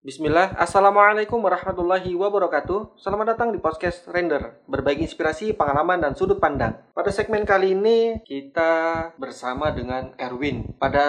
Bismillah, 0.00 0.56
Assalamualaikum 0.56 1.44
warahmatullahi 1.44 2.16
wabarakatuh. 2.16 2.96
Selamat 2.96 3.36
datang 3.36 3.52
di 3.52 3.60
podcast 3.60 4.08
Render. 4.08 4.56
Berbagi 4.64 5.04
inspirasi, 5.04 5.52
pengalaman, 5.52 6.00
dan 6.00 6.16
sudut 6.16 6.40
pandang. 6.40 6.80
Pada 6.96 7.12
segmen 7.12 7.44
kali 7.44 7.76
ini 7.76 8.16
kita 8.24 9.12
bersama 9.20 9.68
dengan 9.76 10.16
Erwin. 10.16 10.72
Pada 10.80 11.04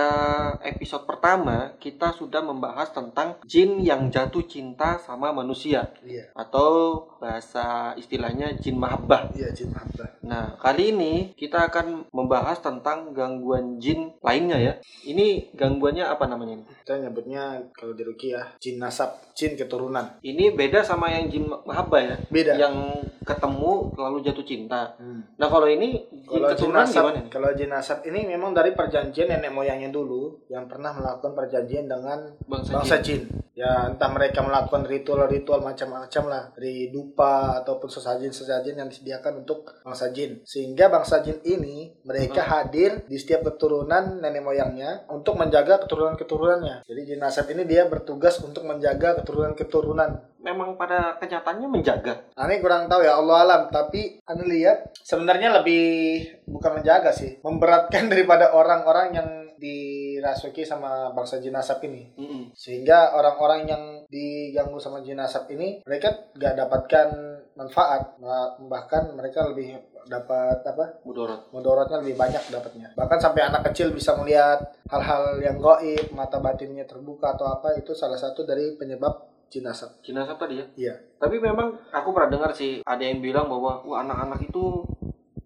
episode 0.59 1.07
pertama 1.07 1.71
kita 1.79 2.11
sudah 2.11 2.43
membahas 2.43 2.91
tentang 2.91 3.39
jin 3.47 3.79
yang 3.79 4.11
jatuh 4.11 4.43
cinta 4.43 4.99
sama 4.99 5.31
manusia. 5.31 5.95
Iya, 6.03 6.35
Atau 6.35 7.15
bahasa 7.23 7.95
istilahnya 7.95 8.59
jin 8.59 8.75
mahabbah. 8.75 9.31
Iya 9.31 9.55
jin 9.55 9.71
mahabbah. 9.71 10.19
Nah, 10.27 10.59
kali 10.59 10.91
ini 10.91 11.31
kita 11.39 11.71
akan 11.71 12.11
membahas 12.11 12.59
tentang 12.59 13.15
gangguan 13.15 13.79
jin 13.79 14.19
lainnya 14.19 14.59
ya. 14.59 14.73
Ini 15.07 15.55
gangguannya 15.55 16.03
apa 16.03 16.27
namanya 16.27 16.59
ini? 16.59 16.65
Kita 16.83 16.99
nyebutnya 16.99 17.71
kalau 17.71 17.95
di 17.95 18.03
Rukiah 18.03 18.59
jin 18.59 18.80
nasab, 18.81 19.21
jin 19.31 19.53
keturunan. 19.53 20.17
Ini 20.19 20.51
beda 20.51 20.81
sama 20.81 21.07
yang 21.07 21.29
jin 21.29 21.45
mahabbah 21.45 22.01
ya 22.01 22.15
Beda. 22.27 22.57
yang 22.57 22.75
ketemu 23.21 23.93
lalu 23.93 24.17
jatuh 24.25 24.41
cinta. 24.41 24.97
Hmm. 24.97 25.21
Nah 25.37 25.45
kalau 25.45 25.69
ini 25.69 26.01
jin 26.09 26.25
Kalau 26.25 26.49
jin 26.49 26.57
keturunan 26.57 26.81
nasab, 26.81 27.03
gimana 27.05 27.13
nih? 27.13 27.25
kalau 27.29 27.49
jin 27.53 27.69
nasab 27.69 27.99
ini 28.03 28.19
memang 28.25 28.51
dari 28.51 28.73
perjanjian 28.73 29.29
nenek 29.29 29.53
moyangnya 29.53 29.93
dulu 29.93 30.41
yang 30.49 30.65
pernah 30.65 30.89
melakukan 30.91 31.37
perjanjian 31.37 31.85
dengan 31.85 32.33
Bangsa, 32.49 32.81
bangsa 32.81 32.97
jin. 32.99 33.21
jin. 33.29 33.40
Ya 33.51 33.91
entah 33.91 34.07
mereka 34.07 34.39
melakukan 34.39 34.87
ritual-ritual 34.87 35.59
macam-macam 35.59 36.23
lah 36.31 36.43
dari 36.55 36.87
dupa 36.87 37.59
ataupun 37.59 37.91
sesajen-sesajen 37.91 38.79
yang 38.79 38.87
disediakan 38.87 39.43
untuk 39.43 39.83
bangsa 39.83 40.07
jin. 40.15 40.39
Sehingga 40.47 40.87
bangsa 40.87 41.19
jin 41.19 41.43
ini 41.43 41.91
mereka 42.07 42.47
hadir 42.47 43.03
di 43.11 43.19
setiap 43.19 43.51
keturunan 43.51 44.23
nenek 44.23 44.39
moyangnya 44.39 45.03
untuk 45.11 45.35
menjaga 45.35 45.83
keturunan-keturunannya. 45.83 46.87
Jadi 46.87 47.01
jin 47.03 47.19
nasab 47.19 47.51
ini 47.51 47.67
dia 47.67 47.91
bertugas 47.91 48.39
untuk 48.39 48.63
menjaga 48.63 49.19
keturunan-keturunan 49.19 50.31
Memang 50.41 50.73
pada 50.73 51.21
kenyataannya 51.21 51.69
menjaga. 51.69 52.33
Aneh 52.33 52.57
kurang 52.57 52.89
tahu 52.89 53.05
ya 53.05 53.13
Allah 53.21 53.45
alam 53.45 53.61
tapi 53.69 54.17
Anda 54.25 54.41
lihat 54.49 54.89
sebenarnya 55.05 55.61
lebih 55.61 55.85
bukan 56.49 56.81
menjaga 56.81 57.13
sih 57.13 57.37
memberatkan 57.45 58.09
daripada 58.11 58.49
orang-orang 58.57 59.07
yang 59.13 59.29
dirasuki 59.61 60.65
sama 60.65 61.13
bangsa 61.13 61.37
jin 61.37 61.53
asap 61.53 61.85
ini 61.85 62.09
Mm-mm. 62.17 62.43
sehingga 62.51 63.13
orang-orang 63.13 63.61
yang 63.65 63.83
diganggu 64.07 64.75
sama 64.75 64.99
jin 64.99 65.17
asap 65.17 65.53
ini 65.53 65.85
mereka 65.85 66.33
gak 66.33 66.57
dapatkan 66.57 67.07
manfaat 67.53 68.17
Bah- 68.17 68.57
bahkan 68.63 69.13
mereka 69.13 69.45
lebih 69.45 69.77
dapat 70.01 70.65
apa 70.65 70.97
Mudorot. 71.05 71.53
mudorotnya 71.53 72.01
lebih 72.01 72.17
banyak 72.17 72.49
dapatnya 72.49 72.89
bahkan 72.91 73.21
sampai 73.21 73.45
anak 73.45 73.69
kecil 73.69 73.93
bisa 73.93 74.17
melihat 74.17 74.57
hal-hal 74.89 75.37
yang 75.37 75.55
goib 75.55 76.09
mata 76.11 76.41
batinnya 76.41 76.83
terbuka 76.83 77.37
atau 77.37 77.45
apa 77.47 77.77
itu 77.77 77.93
salah 77.93 78.17
satu 78.17 78.41
dari 78.41 78.73
penyebab 78.75 79.29
jin 79.47 79.67
asap 79.67 80.01
Jin 80.01 80.17
asap 80.17 80.39
tadi 80.39 80.57
ya. 80.57 80.65
iya 80.73 80.95
Tapi 81.19 81.37
memang 81.37 81.75
aku 81.91 82.09
pernah 82.09 82.31
dengar 82.31 82.51
sih 82.51 82.81
ada 82.81 83.03
yang 83.03 83.21
bilang 83.21 83.45
bahwa 83.45 83.83
wah 83.83 84.01
anak-anak 84.01 84.41
itu 84.41 84.81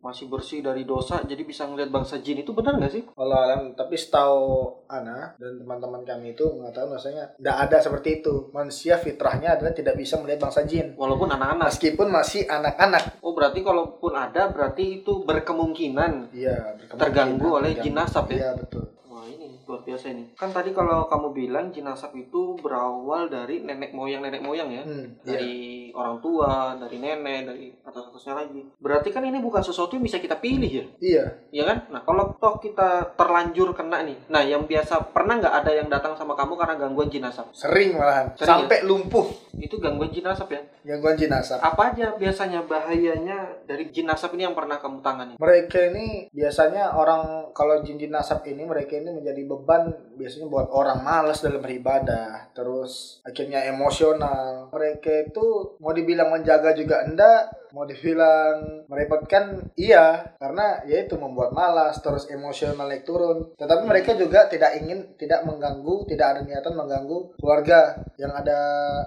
masih 0.05 0.29
bersih 0.29 0.61
dari 0.61 0.85
dosa 0.85 1.25
jadi 1.25 1.41
bisa 1.41 1.65
ngeliat 1.65 1.89
bangsa 1.89 2.21
jin 2.21 2.45
itu 2.45 2.53
benar 2.53 2.77
nggak 2.77 2.93
sih? 2.93 3.03
Allah 3.17 3.39
alam, 3.49 3.61
tapi 3.73 3.97
setahu 3.97 4.69
Ana 4.85 5.33
dan 5.41 5.57
teman-teman 5.57 6.05
kami 6.05 6.37
itu 6.37 6.45
mengatakan 6.53 6.93
bahwasanya 6.93 7.33
tidak 7.41 7.57
ada 7.65 7.77
seperti 7.81 8.09
itu. 8.21 8.53
Manusia 8.53 9.01
fitrahnya 9.01 9.57
adalah 9.57 9.73
tidak 9.73 9.97
bisa 9.97 10.21
melihat 10.21 10.45
bangsa 10.45 10.61
jin. 10.69 10.93
Walaupun 10.93 11.33
anak-anak. 11.33 11.73
Meskipun 11.73 12.07
masih 12.13 12.45
anak-anak. 12.45 13.17
Oh 13.25 13.33
berarti 13.33 13.65
kalaupun 13.65 14.13
ada 14.13 14.53
berarti 14.53 15.01
itu 15.01 15.25
berkemungkinan 15.25 16.29
Iya, 16.29 16.77
berkemungkinan 16.77 17.01
terganggu 17.01 17.47
oleh 17.57 17.71
jin 17.81 17.97
asap 17.97 18.37
ya. 18.37 18.37
Iya, 18.37 18.51
betul. 18.61 18.85
Wah 19.09 19.25
ini 19.25 19.57
luar 19.65 19.81
biasa 19.81 20.05
ini. 20.09 20.23
Kan 20.33 20.49
tadi 20.49 20.71
kalau 20.71 21.05
kamu 21.05 21.27
bilang 21.31 21.69
jin 21.69 21.85
asap 21.85 22.29
itu 22.29 22.55
berawal 22.57 23.27
dari 23.27 23.61
nenek 23.61 23.91
moyang 23.91 24.21
nenek 24.21 24.41
moyang 24.41 24.69
ya. 24.69 24.83
Hmm, 24.85 25.17
iya. 25.21 25.25
dari 25.25 25.55
orang 25.91 26.19
tua, 26.19 26.75
dari 26.75 26.97
nenek, 26.99 27.41
dari 27.45 27.65
atas 27.81 28.11
atasnya 28.11 28.33
lagi. 28.35 28.61
Berarti 28.77 29.09
kan 29.09 29.23
ini 29.23 29.39
bukan 29.39 29.63
sesuatu 29.63 29.95
yang 29.95 30.03
bisa 30.03 30.19
kita 30.19 30.37
pilih 30.37 30.67
ya, 30.67 30.85
Iya. 30.99 31.25
ya 31.51 31.63
kan? 31.63 31.77
Nah 31.89 32.01
kalau 32.03 32.35
toh 32.35 32.59
kita 32.59 33.15
terlanjur 33.15 33.71
kena 33.71 34.03
nih, 34.03 34.17
nah 34.27 34.43
yang 34.43 34.67
biasa 34.67 35.15
pernah 35.15 35.39
nggak 35.39 35.55
ada 35.63 35.71
yang 35.71 35.87
datang 35.87 36.13
sama 36.13 36.35
kamu 36.35 36.53
karena 36.55 36.75
gangguan 36.75 37.07
jin 37.07 37.23
asap? 37.23 37.47
Sering 37.55 37.95
malahan. 37.95 38.35
Sering 38.35 38.45
ya? 38.45 38.53
Sampai 38.67 38.79
lumpuh 38.83 39.27
Itu 39.55 39.79
gangguan 39.79 40.11
jin 40.11 40.27
asap 40.27 40.51
ya? 40.51 40.61
gangguan 40.83 41.15
jin 41.15 41.31
asap. 41.31 41.63
Apa 41.63 41.95
aja 41.95 42.13
biasanya 42.13 42.67
bahayanya 42.67 43.63
dari 43.63 43.87
jin 43.89 44.11
asap 44.11 44.35
ini 44.35 44.45
yang 44.45 44.53
pernah 44.53 44.77
kamu 44.77 44.99
tangani? 44.99 45.33
Mereka 45.39 45.95
ini 45.95 46.27
biasanya 46.29 46.91
orang 46.93 47.49
kalau 47.55 47.79
jin-jin 47.81 48.11
asap 48.11 48.51
ini 48.51 48.67
mereka 48.67 48.99
ini 48.99 49.15
menjadi 49.15 49.41
beban 49.57 49.95
biasanya 50.15 50.47
buat 50.47 50.67
orang 50.67 50.99
malas 50.99 51.39
dalam 51.39 51.59
beribadah 51.59 52.49
terus 52.51 53.19
akhirnya 53.21 53.63
emosional 53.65 54.67
mereka 54.69 55.23
itu 55.23 55.45
mau 55.77 55.91
dibilang 55.91 56.29
menjaga 56.29 56.71
juga 56.71 57.03
enggak 57.03 57.41
mau 57.69 57.83
dibilang 57.83 58.87
merepotkan 58.87 59.43
iya 59.73 60.31
karena 60.37 60.79
ya 60.83 61.03
itu 61.03 61.15
membuat 61.15 61.51
malas 61.51 61.99
terus 61.99 62.23
emosional 62.25 62.87
naik 62.87 63.03
turun 63.03 63.51
tetapi 63.53 63.83
mereka 63.83 64.15
juga 64.15 64.47
tidak 64.47 64.79
ingin 64.79 65.11
tidak 65.15 65.43
mengganggu 65.43 66.07
tidak 66.07 66.27
ada 66.29 66.41
niatan 66.41 66.71
mengganggu 66.71 67.35
keluarga 67.35 67.79
yang 68.15 68.31
ada 68.31 68.55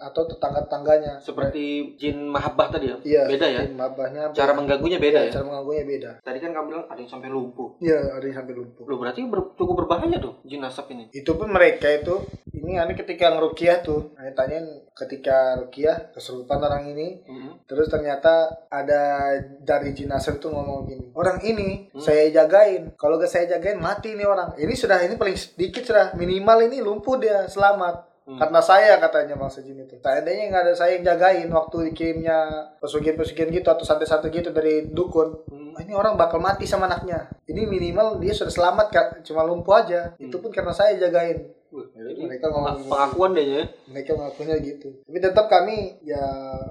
atau 0.03 0.29
tetangga-tetangganya 0.29 1.17
Seperti 1.19 1.97
jin 1.97 2.29
mahabbah 2.29 2.69
tadi 2.69 2.87
ya? 2.87 2.97
iya 3.03 3.23
Beda 3.25 3.47
ya? 3.47 3.65
jin 3.65 3.73
mabahnya 3.75 4.29
Cara 4.31 4.53
mengganggunya 4.53 4.99
beda 4.99 5.19
Iya, 5.19 5.29
ya? 5.29 5.33
cara 5.33 5.45
mengganggunya 5.45 5.85
beda 5.87 6.11
Tadi 6.21 6.39
kan 6.39 6.51
kamu 6.53 6.67
bilang 6.69 6.85
ada 6.87 7.01
yang 7.01 7.09
sampai 7.11 7.29
lumpuh. 7.29 7.69
iya 7.81 7.99
ada 8.11 8.23
yang 8.23 8.37
sampai 8.37 8.53
lumpuh 8.53 8.85
Loh 8.85 8.99
berarti 8.99 9.21
ber- 9.25 9.57
cukup 9.57 9.75
berbahaya 9.79 10.17
tuh 10.19 10.35
jin 10.45 10.61
asap 10.61 10.93
ini. 10.93 10.98
Itu 11.09 11.31
pun 11.33 11.49
mereka 11.49 11.87
itu 11.89 12.19
ini 12.51 12.75
aneh 12.75 12.95
ketika 12.95 13.31
ngerukiah 13.31 13.79
tuh 13.81 14.13
aneh 14.15 14.33
tanyain 14.33 14.67
ketika 14.93 15.55
rukiah 15.57 16.11
kesurupan 16.11 16.59
orang 16.59 16.89
ini 16.89 17.23
Mhm. 17.23 17.65
terus 17.65 17.87
ternyata 17.87 18.33
ada 18.67 19.31
dari 19.61 19.95
jenazah 19.95 20.35
itu 20.35 20.49
ngomong 20.49 20.85
gini 20.85 21.07
orang 21.15 21.39
ini 21.41 21.87
Hmm. 21.89 22.01
saya 22.01 22.27
jagain 22.29 22.93
kalau 22.95 23.15
gak 23.17 23.31
saya 23.31 23.47
jagain 23.49 23.79
mati 23.79 24.13
nih 24.13 24.27
orang 24.27 24.53
ini 24.57 24.75
sudah 24.75 24.99
ini 25.01 25.15
paling 25.15 25.35
sedikit 25.35 25.85
sudah 25.85 26.13
minimal 26.13 26.59
ini 26.63 26.79
lumpuh 26.79 27.17
dia 27.17 27.47
selamat 27.47 28.18
Hmm. 28.29 28.37
karena 28.37 28.61
saya 28.61 29.01
katanya 29.01 29.41
bang 29.41 29.49
Sejin 29.49 29.81
itu. 29.81 29.97
Seandainya 30.05 30.53
nggak 30.53 30.63
ada 30.69 30.75
saya 30.77 31.01
yang 31.01 31.05
jagain 31.09 31.49
waktu 31.49 31.77
dikirimnya 31.89 32.37
pesugihan-pesugihan 32.77 33.49
gitu 33.49 33.69
atau 33.73 33.89
santai-santai 33.89 34.29
gitu 34.29 34.53
dari 34.53 34.85
dukun. 34.85 35.49
Hmm. 35.49 35.73
"Wah, 35.73 35.81
ini 35.81 35.97
orang 35.97 36.21
bakal 36.21 36.37
mati 36.37 36.69
sama 36.69 36.93
anaknya. 36.93 37.33
Ini 37.49 37.65
minimal 37.65 38.21
dia 38.21 38.37
sudah 38.37 38.53
selamat 38.53 38.87
Kak. 38.93 39.07
cuma 39.25 39.49
lumpuh 39.49 39.81
aja. 39.81 40.13
Itu 40.21 40.45
pun 40.45 40.53
karena 40.53 40.77
saya 40.77 41.01
jagain. 41.01 41.57
Wah, 41.73 41.88
Jadi 41.99 42.15
jadi 42.15 42.21
mereka 42.25 42.47
ngomong 42.49 42.87
pengakuan 42.87 43.31
deh 43.35 43.47
ya. 43.51 43.63
mereka 43.87 44.11
mengakunya 44.15 44.55
gitu 44.61 44.89
tapi 45.03 45.19
tetap 45.19 45.47
kami 45.47 45.77
ya 46.01 46.23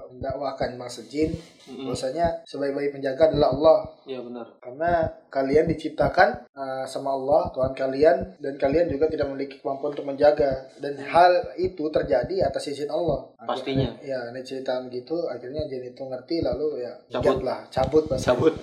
mendakwakan 0.08 0.74
bangsa 0.76 1.04
jin 1.04 1.36
Mhm. 1.68 1.84
bahwasanya 1.84 2.26
sebaik-baik 2.42 2.96
penjaga 2.96 3.28
adalah 3.28 3.52
Allah 3.52 3.78
Iya 4.02 4.24
benar. 4.24 4.56
karena 4.56 4.92
kalian 5.28 5.68
diciptakan 5.68 6.48
uh, 6.48 6.88
sama 6.88 7.12
Allah 7.12 7.52
Tuhan 7.52 7.76
kalian 7.76 8.16
dan 8.38 8.56
kalian 8.56 8.88
juga 8.88 9.04
tidak 9.04 9.28
memiliki 9.28 9.60
kemampuan 9.60 9.92
untuk 9.92 10.08
menjaga 10.08 10.48
dan 10.78 10.96
hal 10.98 11.28
itu 11.56 11.84
terjadi 11.86 12.40
atas 12.42 12.72
izin 12.72 12.88
Allah 12.88 13.28
Pastinya. 13.38 13.92
ya 14.00 14.32
ini 14.32 14.40
cerita 14.40 14.80
gitu 14.88 15.28
akhirnya 15.28 15.68
jin 15.68 15.84
itu 15.84 16.02
ngerti 16.02 16.40
lalu 16.40 16.80
ya 16.80 16.92
Cabut. 17.10 17.36
cabut 17.36 17.40
lah 17.44 17.60
cabut 17.68 18.04
bahasa. 18.06 18.24
Cabut. 18.32 18.54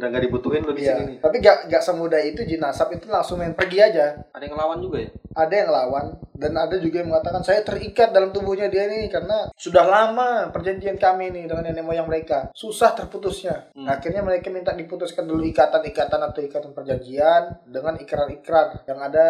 Udah 0.00 0.08
nggak 0.08 0.24
dibutuhin 0.24 0.64
lo 0.64 0.72
di 0.72 0.88
Iya, 0.88 0.96
sini 0.96 1.14
tapi 1.20 1.36
gak, 1.44 1.68
gak 1.68 1.84
semudah 1.84 2.24
itu 2.24 2.40
jin 2.48 2.64
asap 2.64 2.96
itu 2.96 3.12
langsung 3.12 3.36
main 3.36 3.52
pergi 3.52 3.84
aja. 3.84 4.24
Ada 4.32 4.48
yang 4.48 4.56
ngelawan 4.56 4.80
juga 4.80 4.96
ya? 5.04 5.10
ada 5.30 5.54
yang 5.54 5.68
lawan 5.70 6.06
dan 6.40 6.56
ada 6.56 6.80
juga 6.80 7.04
yang 7.04 7.12
mengatakan 7.12 7.44
saya 7.44 7.60
terikat 7.60 8.10
dalam 8.10 8.32
tubuhnya 8.32 8.72
dia 8.72 8.88
ini 8.88 9.12
karena 9.12 9.52
sudah 9.52 9.84
lama 9.84 10.48
perjanjian 10.48 10.96
kami 10.96 11.28
ini 11.28 11.44
dengan 11.44 11.68
nenek 11.68 11.84
moyang 11.84 12.08
mereka 12.08 12.48
susah 12.56 12.96
terputusnya 12.96 13.68
Hmm. 13.76 13.84
akhirnya 13.84 14.24
mereka 14.24 14.48
minta 14.48 14.72
diputuskan 14.72 15.28
dulu 15.28 15.44
ikatan-ikatan 15.44 16.20
atau 16.22 16.40
ikatan 16.40 16.72
perjanjian 16.72 17.60
dengan 17.68 18.00
ikrar-ikrar 18.00 18.88
yang 18.88 18.98
ada 18.98 19.28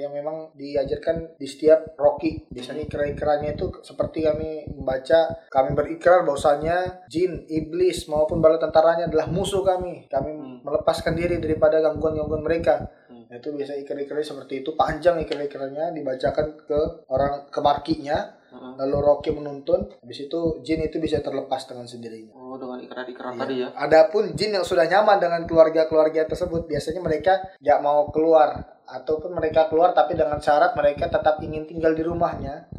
yang 0.00 0.12
memang 0.12 0.48
diajarkan 0.56 1.36
di 1.36 1.44
setiap 1.44 1.92
roki 1.94 2.48
biasanya 2.48 2.88
ikrar-ikrarnya 2.88 3.52
itu 3.52 3.68
seperti 3.84 4.24
kami 4.24 4.64
membaca 4.72 5.44
kami 5.52 5.76
berikrar 5.76 6.24
bahwasanya 6.24 7.04
jin 7.06 7.44
iblis 7.46 8.08
maupun 8.08 8.40
bala 8.40 8.56
tentaranya 8.56 9.10
adalah 9.10 9.28
musuh 9.28 9.60
kami 9.60 10.08
kami 10.08 10.30
Hmm. 10.32 10.58
melepaskan 10.64 11.12
diri 11.12 11.36
daripada 11.36 11.82
gangguan-gangguan 11.82 12.40
mereka 12.40 12.88
Hmm. 13.05 13.05
Nah, 13.26 13.36
itu 13.36 13.50
biasa 13.50 13.74
ikrar-ikrarnya 13.76 14.22
seperti 14.24 14.62
itu 14.62 14.70
panjang 14.72 15.18
ikrar-ikrarnya 15.18 15.90
dibacakan 15.90 16.46
ke 16.62 16.80
orang 17.06 17.50
ke 17.50 17.58
markinya 17.58 18.18
Heeh. 18.46 18.72
lalu 18.78 18.96
Rocky 19.02 19.30
menuntun 19.30 19.90
habis 19.92 20.22
itu 20.22 20.40
jin 20.62 20.80
itu 20.80 20.96
bisa 20.96 21.18
terlepas 21.18 21.66
dengan 21.66 21.84
sendirinya 21.84 22.30
Oh 22.32 22.54
dengan 22.54 22.78
ikrar-ikrar 22.78 23.34
Iya. 23.34 23.40
tadi 23.42 23.54
ya? 23.58 23.68
Adapun 23.74 24.30
jin 24.32 24.54
yang 24.54 24.62
sudah 24.62 24.86
nyaman 24.86 25.18
dengan 25.18 25.42
keluarga-keluarga 25.42 26.24
tersebut 26.24 26.64
biasanya 26.64 27.02
mereka 27.02 27.32
nggak 27.58 27.80
mau 27.80 28.06
keluar 28.08 28.62
ataupun 28.86 29.34
mereka 29.34 29.66
keluar 29.66 29.90
tapi 29.90 30.14
dengan 30.14 30.38
syarat 30.38 30.72
mereka 30.72 31.10
tetap 31.10 31.42
ingin 31.42 31.66
tinggal 31.66 31.90
di 31.90 32.06
rumahnya 32.06 32.70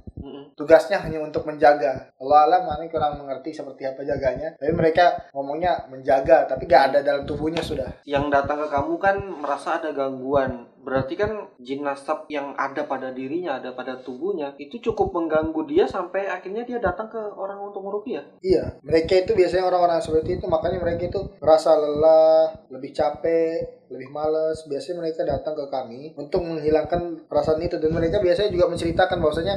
Tugasnya 0.57 0.97
hanya 1.01 1.21
untuk 1.21 1.45
menjaga. 1.45 2.09
Allah 2.17 2.39
alam 2.49 2.61
mana 2.65 2.89
kurang 2.89 3.21
mengerti 3.21 3.53
seperti 3.53 3.85
apa 3.85 4.01
jaganya. 4.01 4.57
Tapi 4.57 4.73
mereka 4.73 5.29
ngomongnya 5.31 5.85
menjaga 5.87 6.49
tapi 6.49 6.65
gak 6.65 6.93
ada 6.93 6.99
dalam 7.05 7.23
tubuhnya 7.29 7.61
sudah. 7.61 8.01
Yang 8.09 8.33
datang 8.33 8.65
ke 8.65 8.67
kamu 8.73 8.93
kan 8.97 9.15
merasa 9.21 9.77
ada 9.77 9.93
gangguan. 9.93 10.65
Berarti 10.87 11.19
kan 11.19 11.51
jin 11.59 11.83
nasab 11.83 12.31
yang 12.31 12.55
ada 12.55 12.87
pada 12.87 13.11
dirinya, 13.11 13.59
ada 13.59 13.75
pada 13.75 13.99
tubuhnya, 13.99 14.55
itu 14.55 14.79
cukup 14.79 15.11
mengganggu 15.11 15.67
dia 15.67 15.83
sampai 15.83 16.31
akhirnya 16.31 16.63
dia 16.63 16.79
datang 16.79 17.11
ke 17.11 17.19
orang 17.19 17.59
untuk 17.59 17.83
meruqyah. 17.83 18.39
iya 18.39 18.79
mereka 18.87 19.19
itu 19.19 19.35
biasanya 19.35 19.67
orang-orang 19.67 19.99
seperti 19.99 20.39
itu. 20.39 20.47
Makanya 20.47 20.79
mereka 20.79 21.11
itu 21.11 21.19
merasa 21.43 21.75
lelah 21.75 22.55
lebih 22.71 22.95
capek 22.95 23.77
lebih 23.91 24.09
males. 24.11 24.63
Biasanya 24.67 24.95
mereka 25.03 25.27
datang 25.27 25.59
ke 25.59 25.65
kami 25.67 26.15
untuk 26.15 26.43
menghilangkan 26.43 27.27
perasaan 27.27 27.59
itu. 27.63 27.79
Dan 27.79 27.91
mereka 27.91 28.23
biasanya 28.23 28.51
juga 28.51 28.71
menceritakan 28.71 29.17
bahwasanya 29.19 29.55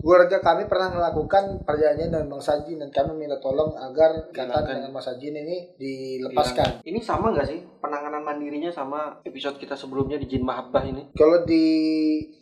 keluarga 0.00 0.40
kami 0.40 0.66
pernah 0.66 0.88
melakukan 0.90 1.62
perjanjian 1.62 2.10
dengan 2.10 2.26
Bang 2.26 2.42
Sajin 2.42 2.80
dan 2.80 2.90
kami 2.90 3.14
minta 3.14 3.36
tolong 3.38 3.76
agar 3.76 4.32
ikatan 4.32 4.64
dengan 4.64 4.90
Bang 4.90 5.04
Sajin 5.04 5.36
ini 5.36 5.76
dilepaskan. 5.76 6.82
Ini 6.82 7.00
sama 7.04 7.30
nggak 7.30 7.46
sih 7.46 7.60
penanganan 7.78 8.24
mandirinya 8.24 8.72
sama 8.72 9.20
episode 9.22 9.60
kita 9.60 9.76
sebelumnya 9.76 10.16
di 10.16 10.26
Jin 10.26 10.44
Mahabbah 10.44 10.84
ini? 10.84 11.02
Kalau 11.14 11.44
di 11.44 11.64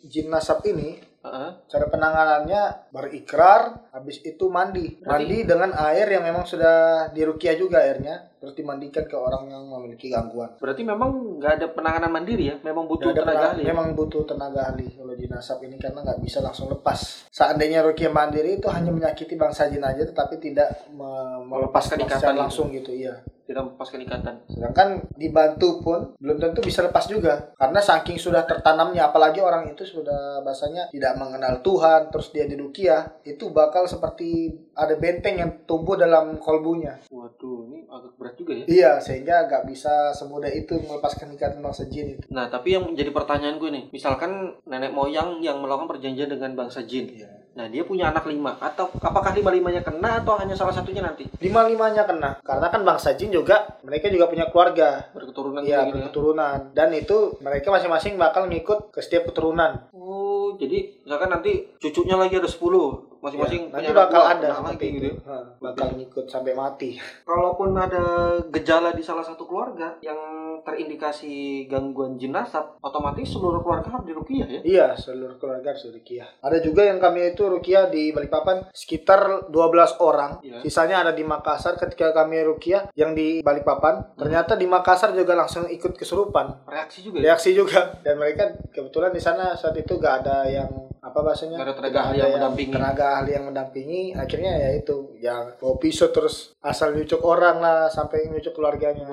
jin 0.09 0.31
nasab 0.31 0.63
ini 0.65 0.97
Heeh. 1.19 1.49
cara 1.67 1.85
penanganannya 1.91 2.91
berikrar, 2.95 3.91
habis 3.91 4.23
itu 4.23 4.47
mandi. 4.47 4.95
Berarti- 5.03 5.11
Mandi 5.11 5.37
dengan 5.43 5.71
air 5.75 6.07
yang 6.07 6.23
memang 6.23 6.47
sudah 6.47 7.11
dirukiah 7.11 7.59
juga 7.59 7.83
airnya, 7.83 8.38
terus 8.49 8.65
dimandikan 8.65 9.05
ke 9.05 9.13
orang 9.13 9.45
yang 9.45 9.61
memiliki 9.69 10.09
gangguan. 10.09 10.57
Berarti 10.57 10.81
memang 10.81 11.37
nggak 11.37 11.53
ada 11.61 11.67
penanganan 11.69 12.09
mandiri 12.09 12.49
ya? 12.49 12.55
Memang 12.65 12.89
butuh 12.89 13.13
ada 13.13 13.21
tenaga 13.21 13.45
ahli. 13.53 13.61
ya? 13.61 13.69
Memang 13.69 13.87
butuh 13.93 14.25
tenaga 14.25 14.73
ahli 14.73 14.89
kalau 14.97 15.13
jin 15.13 15.29
nasab 15.29 15.61
ini 15.61 15.77
karena 15.77 16.01
nggak 16.01 16.17
bisa 16.17 16.41
langsung 16.41 16.73
lepas. 16.73 17.29
Seandainya 17.29 17.85
rukiah 17.85 18.09
mandiri 18.09 18.57
itu 18.57 18.65
hanya 18.73 18.89
menyakiti 18.89 19.37
bangsa 19.37 19.69
jin 19.69 19.85
aja, 19.85 20.01
tetapi 20.01 20.41
tidak 20.41 20.89
me- 20.89 21.45
Melepaskan 21.45 22.01
ikatan 22.01 22.17
secara 22.17 22.33
itu. 22.33 22.41
langsung 22.41 22.67
gitu, 22.73 22.89
iya. 22.89 23.21
Tidak 23.43 23.65
melepaskan 23.65 24.05
ikatan. 24.05 24.35
Sedangkan 24.45 24.87
dibantu 25.13 25.81
pun 25.81 25.99
belum 26.17 26.37
tentu 26.37 26.61
bisa 26.61 26.85
lepas 26.85 27.05
juga. 27.05 27.49
Karena 27.57 27.81
saking 27.81 28.21
sudah 28.21 28.45
tertanamnya 28.45 29.09
apalagi 29.09 29.41
orang 29.41 29.65
itu 29.67 29.81
sudah 29.83 30.41
bahasanya 30.41 30.89
tidak 30.89 31.17
mengenal 31.17 31.57
Tuhan 31.59 32.09
terus 32.09 32.29
dia 32.29 32.45
dirukiah 32.45 33.17
itu 33.25 33.49
bakal 33.49 33.89
seperti 33.89 34.53
ada 34.73 34.93
benteng 34.93 35.35
yang 35.35 35.51
tumbuh 35.65 35.97
dalam 35.97 36.37
kolbunya. 36.37 37.01
Waduh, 37.09 37.68
agak 37.89 38.13
berat 38.15 38.35
juga 38.37 38.53
ya. 38.53 38.65
Iya, 38.69 38.91
sehingga 39.01 39.49
nggak 39.49 39.63
bisa 39.65 40.13
semudah 40.13 40.49
itu 40.49 40.77
melepaskan 40.77 41.33
ikatan 41.33 41.59
bangsa 41.59 41.89
jin 41.89 42.15
itu. 42.17 42.25
Nah, 42.29 42.47
tapi 42.47 42.77
yang 42.77 42.85
menjadi 42.85 43.09
pertanyaan 43.09 43.57
gue 43.57 43.69
nih, 43.73 43.83
misalkan 43.89 44.55
nenek 44.69 44.93
moyang 44.93 45.41
yang 45.41 45.59
melakukan 45.59 45.89
perjanjian 45.97 46.29
dengan 46.29 46.53
bangsa 46.53 46.85
jin. 46.85 47.09
Iya. 47.09 47.29
Nah, 47.59 47.67
dia 47.67 47.83
punya 47.83 48.07
anak 48.07 48.23
lima. 48.29 48.55
Atau 48.61 48.87
apakah 49.03 49.35
lima-limanya 49.35 49.83
kena 49.83 50.23
atau 50.23 50.39
hanya 50.39 50.55
salah 50.55 50.71
satunya 50.71 51.03
nanti? 51.03 51.27
Lima-limanya 51.43 52.07
kena. 52.07 52.39
Karena 52.39 52.71
kan 52.71 52.87
bangsa 52.87 53.19
jin 53.19 53.35
juga 53.35 53.75
mereka 53.83 54.07
juga 54.07 54.31
punya 54.31 54.47
keluarga. 54.47 55.11
Berketurunan 55.11 55.59
Iya, 55.67 55.83
gitu 55.83 55.99
ya? 55.99 56.07
berketurunan. 56.07 56.57
Dan 56.71 56.89
itu 56.95 57.35
mereka 57.43 57.67
masing-masing 57.73 58.15
bakal 58.15 58.47
ngikut 58.47 58.95
ke 58.95 59.03
setiap 59.03 59.27
keturunan. 59.27 59.91
Oh, 59.91 60.55
jadi 60.55 61.03
misalkan 61.03 61.35
nanti 61.35 61.67
cucunya 61.83 62.15
lagi 62.15 62.39
ada 62.39 62.47
10. 62.47 63.18
Masing-masing 63.19 63.61
Ya, 63.67 63.73
nanti 63.75 63.91
bakal 63.91 64.21
ada 64.23 64.47
seperti 64.49 64.63
lagi 64.63 64.87
itu. 64.87 64.95
gitu. 64.95 65.07
ya. 65.09 65.15
Ha, 65.27 65.35
bakal 65.59 65.87
ngikut 65.95 66.25
sampai 66.25 66.53
mati. 66.55 66.89
Kalaupun 67.29 67.69
ada 67.75 68.03
gejala 68.47 68.89
di 68.91 69.03
salah 69.03 69.23
satu 69.23 69.43
keluarga 69.43 69.99
yang 69.99 70.17
terindikasi 70.59 71.65
gangguan 71.65 72.15
jin 72.15 72.31
nasab, 72.31 72.79
otomatis 72.79 73.27
seluruh 73.27 73.59
keluarga 73.59 73.89
harus 73.91 74.07
dirukiah 74.07 74.47
ya? 74.47 74.59
Iya, 74.61 74.87
seluruh 74.95 75.35
keluarga 75.35 75.71
harus 75.71 75.87
rukiah. 75.87 76.27
Ada 76.39 76.59
juga 76.59 76.83
yang 76.83 76.99
kami 76.99 77.31
itu 77.31 77.43
rukiah 77.43 77.87
di 77.87 78.11
Balikpapan 78.11 78.67
sekitar 78.71 79.51
12 79.51 79.99
orang. 79.99 80.39
Iya. 80.39 80.63
Sisanya 80.63 81.03
ada 81.03 81.11
di 81.11 81.23
Makassar 81.23 81.75
ketika 81.75 82.11
kami 82.11 82.43
rukiah 82.43 82.87
yang 82.95 83.15
di 83.15 83.39
Balikpapan. 83.39 84.15
Ternyata 84.15 84.55
di 84.55 84.67
Makassar 84.67 85.11
juga 85.11 85.35
langsung 85.35 85.67
ikut 85.67 85.95
kesurupan. 85.95 86.67
Reaksi 86.67 86.99
juga 87.03 87.17
ya? 87.19 87.23
Reaksi 87.31 87.49
juga. 87.51 87.99
Dan 88.03 88.15
mereka 88.19 88.55
kebetulan 88.71 89.11
di 89.11 89.21
sana 89.23 89.55
saat 89.55 89.75
itu 89.75 89.95
gak 89.95 90.23
ada 90.23 90.47
yang 90.47 90.69
apa 90.99 91.19
bahasanya? 91.23 91.55
Nggak 91.55 91.67
ada 91.71 91.75
tenaga 91.79 91.99
ada 92.03 92.15
yang 92.19 92.31
mendampingi. 92.35 92.73
Tenaga 92.75 93.08
ahli 93.17 93.33
yang 93.33 93.49
mendampingi. 93.49 94.13
Akhirnya 94.13 94.53
ya 94.53 94.69
itu 94.77 95.17
yang 95.17 95.57
bawa 95.57 95.81
pisau 95.81 96.13
terus 96.13 96.53
asal 96.61 96.93
nyucuk 96.93 97.25
orang 97.25 97.57
lah 97.57 97.89
sampai 97.89 98.29
nyucuk 98.29 98.53
keluarganya. 98.53 99.09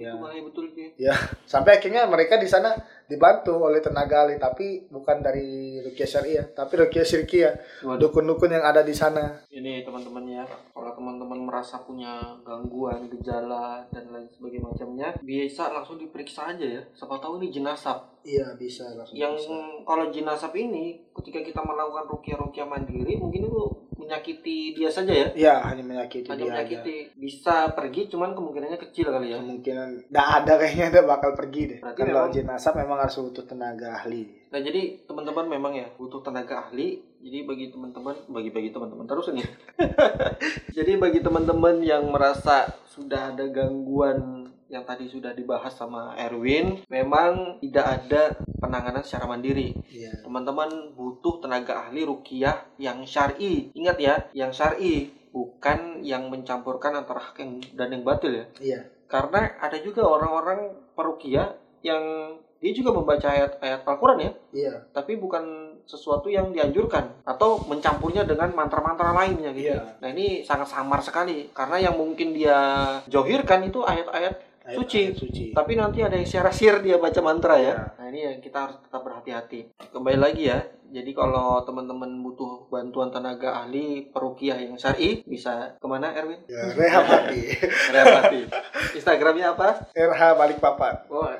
Ya. 0.00 0.16
Betul 0.16 0.72
ya. 0.96 1.12
Sampai 1.44 1.76
akhirnya 1.76 2.08
mereka 2.08 2.40
di 2.40 2.48
sana 2.48 2.72
dibantu 3.04 3.68
oleh 3.68 3.84
tenaga 3.84 4.24
ahli 4.24 4.40
tapi 4.40 4.88
bukan 4.88 5.20
dari 5.20 5.76
Rukiah 5.84 6.08
Syariah, 6.08 6.46
tapi 6.56 6.72
Rukiah 6.80 7.04
Syirkiyah. 7.04 7.84
Waduh. 7.84 8.08
Dukun-dukun 8.08 8.48
yang 8.48 8.64
ada 8.64 8.80
di 8.80 8.96
sana. 8.96 9.44
Ini 9.52 9.84
teman-teman 9.84 10.24
ya, 10.24 10.42
kalau 10.72 10.89
merasa 11.50 11.82
punya 11.82 12.38
gangguan, 12.46 13.10
gejala, 13.10 13.82
dan 13.90 14.14
lain 14.14 14.30
sebagainya 14.30 14.70
macamnya, 14.70 15.08
bisa 15.26 15.66
langsung 15.74 15.98
diperiksa 15.98 16.54
aja 16.54 16.62
ya. 16.62 16.82
Siapa 16.94 17.18
tahu 17.18 17.42
ini 17.42 17.50
jenazah. 17.50 17.98
Iya, 18.22 18.54
bisa 18.54 18.86
langsung. 18.94 19.18
Yang 19.18 19.42
bisa. 19.42 19.82
kalau 19.82 20.06
jenazah 20.14 20.54
ini, 20.54 21.02
ketika 21.10 21.42
kita 21.42 21.60
melakukan 21.66 22.06
rukiah-rukiah 22.06 22.70
mandiri, 22.70 23.18
mungkin 23.18 23.50
itu 23.50 23.62
menyakiti 24.10 24.74
dia 24.74 24.90
saja 24.90 25.12
ya. 25.14 25.26
Iya, 25.30 25.54
hanya 25.62 25.86
menyakiti 25.86 26.26
Hanya 26.26 26.42
dia 26.42 26.50
aja. 26.50 26.54
menyakiti. 26.58 26.96
Bisa 27.14 27.70
pergi, 27.70 28.10
cuman 28.10 28.34
kemungkinannya 28.34 28.82
kecil 28.82 29.06
kali 29.06 29.30
ya. 29.30 29.38
Kemungkinan 29.38 30.10
nggak 30.10 30.28
ada 30.34 30.52
kayaknya 30.58 30.84
ada 30.90 31.00
bakal 31.06 31.30
pergi 31.38 31.62
deh. 31.70 31.78
Berarti 31.78 32.00
Kalau 32.02 32.10
memang- 32.26 32.34
jenazah 32.34 32.72
memang 32.74 32.98
harus 32.98 33.16
butuh 33.22 33.46
tenaga 33.46 33.88
ahli. 33.94 34.22
Nah 34.50 34.58
jadi 34.58 35.06
teman-teman 35.06 35.46
memang 35.46 35.72
ya 35.78 35.86
butuh 35.94 36.18
tenaga 36.20 36.66
ahli. 36.66 37.06
Jadi 37.20 37.44
bagi 37.44 37.68
teman-teman, 37.68 38.16
bagi-bagi 38.26 38.72
teman-teman 38.72 39.04
terus 39.04 39.28
ini. 39.30 39.44
jadi 40.76 40.96
bagi 40.96 41.20
teman-teman 41.20 41.84
yang 41.84 42.08
merasa 42.08 42.64
sudah 42.88 43.30
ada 43.30 43.44
gangguan 43.46 44.39
yang 44.70 44.86
tadi 44.86 45.10
sudah 45.10 45.34
dibahas 45.34 45.74
sama 45.74 46.14
Erwin, 46.14 46.86
memang 46.86 47.58
tidak 47.58 47.86
ada 48.00 48.22
penanganan 48.62 49.02
secara 49.02 49.26
mandiri. 49.26 49.74
Iya. 49.90 50.22
Teman-teman 50.22 50.94
butuh 50.94 51.42
tenaga 51.42 51.84
ahli 51.90 52.06
rukiah 52.06 52.62
yang 52.78 53.02
syar'i. 53.02 53.74
Ingat 53.74 53.98
ya, 53.98 54.14
yang 54.32 54.54
syar'i 54.54 55.10
bukan 55.34 56.02
yang 56.06 56.30
mencampurkan 56.30 56.94
antara 57.02 57.18
hak 57.18 57.42
yang 57.42 57.58
dan 57.74 57.90
yang 57.90 58.02
batil 58.06 58.30
ya. 58.30 58.46
Iya. 58.62 58.80
Karena 59.10 59.58
ada 59.58 59.78
juga 59.82 60.06
orang-orang 60.06 60.70
perukiah 60.94 61.58
yang 61.82 62.38
dia 62.60 62.72
juga 62.76 62.92
membaca 62.92 63.24
ayat-ayat 63.24 63.80
Al-Quran 63.88 64.18
ya, 64.20 64.32
Iya. 64.52 64.74
tapi 64.92 65.16
bukan 65.16 65.72
sesuatu 65.88 66.28
yang 66.28 66.52
dianjurkan 66.52 67.24
atau 67.24 67.56
mencampurnya 67.64 68.28
dengan 68.28 68.52
mantra-mantra 68.52 69.16
lainnya 69.16 69.50
gitu. 69.56 69.80
Iya. 69.80 69.96
Nah 69.98 70.08
ini 70.12 70.44
sangat 70.44 70.68
samar 70.68 71.00
sekali 71.00 71.48
karena 71.56 71.88
yang 71.90 71.96
mungkin 71.96 72.36
dia 72.36 72.60
johirkan 73.08 73.64
itu 73.64 73.80
ayat-ayat 73.80 74.49
Ayat- 74.70 74.78
Suci. 74.80 75.00
ayat 75.04 75.16
Suci. 75.16 75.44
tapi 75.50 75.72
nanti 75.74 75.98
ada 76.00 76.14
yang 76.14 76.24
secara 76.24 76.50
sir 76.50 76.78
dia 76.78 76.96
baca 76.96 77.20
mantra 77.20 77.54
ya. 77.54 77.64
Iya. 77.64 77.76
Nah 77.96 78.06
ini 78.08 78.20
yang 78.22 78.38
kita 78.38 78.58
harus 78.60 78.76
tetap 78.78 79.02
berhati-hati. 79.02 79.60
Kembali 79.90 80.16
lagi 80.16 80.46
ya. 80.46 80.60
Jadi 80.90 81.14
kalau 81.14 81.62
teman-teman 81.62 82.18
butuh 82.18 82.66
bantuan 82.66 83.10
tenaga 83.10 83.54
ahli 83.56 84.10
perukiah 84.10 84.58
yang 84.58 84.74
syar'i 84.74 85.22
bisa 85.22 85.78
ke 85.78 85.86
mana 85.86 86.10
Erwin? 86.10 86.42
Ya, 86.46 86.66
Rehapati. 86.66 87.42
Repati. 87.94 88.40
Instagramnya 88.98 89.54
apa? 89.54 89.86
RH 89.94 90.22
Balikpapan. 90.34 90.94
Oh, 91.06 91.30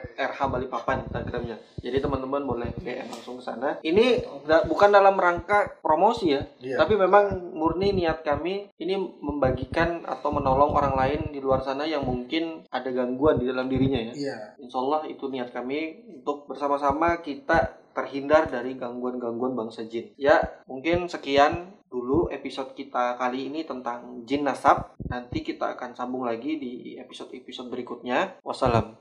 Balikpapan 0.47 1.05
Instagramnya. 1.05 1.59
Jadi 1.77 1.97
teman-teman 1.99 2.47
boleh 2.47 2.71
DM 2.79 3.09
langsung 3.09 3.37
ke 3.37 3.45
sana. 3.45 3.77
Ini 3.81 4.23
da- 4.45 4.65
bukan 4.65 4.89
dalam 4.89 5.17
rangka 5.17 5.81
promosi 5.81 6.33
ya, 6.33 6.47
Iya. 6.61 6.77
tapi 6.79 6.95
memang 6.95 7.53
murni 7.53 7.93
niat 7.93 8.23
kami 8.23 8.71
ini 8.77 8.95
membagikan 9.21 10.05
atau 10.05 10.31
menolong 10.31 10.73
orang 10.73 10.95
lain 10.95 11.21
di 11.29 11.41
luar 11.41 11.61
sana 11.61 11.83
yang 11.85 12.05
mungkin 12.05 12.65
ada 12.69 12.89
gangguan 12.89 13.37
di 13.37 13.45
dalam 13.45 13.67
dirinya 13.67 14.01
ya. 14.01 14.15
Iya. 14.15 14.37
Insya 14.61 14.79
Allah 14.79 15.05
itu 15.05 15.27
niat 15.27 15.51
kami 15.51 15.79
untuk 16.17 16.47
bersama-sama 16.47 17.19
kita 17.19 17.81
terhindar 17.91 18.47
dari 18.47 18.77
gangguan-gangguan 18.77 19.53
bangsa 19.53 19.83
jin. 19.83 20.15
Ya, 20.15 20.39
mungkin 20.65 21.11
sekian 21.11 21.75
dulu 21.91 22.31
episode 22.31 22.71
kita 22.71 23.19
kali 23.19 23.51
ini 23.51 23.67
tentang 23.67 24.23
jin 24.23 24.47
nasab. 24.47 24.95
Nanti 25.11 25.43
kita 25.43 25.75
akan 25.75 25.99
sambung 25.99 26.23
lagi 26.23 26.55
di 26.55 26.95
episode-episode 26.95 27.67
berikutnya. 27.67 28.39
Wassalam. 28.47 28.95